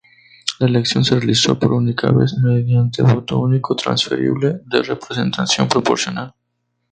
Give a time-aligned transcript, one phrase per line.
[0.57, 6.33] La elección se realizó por única vez mediante voto único transferible de representación proporcional.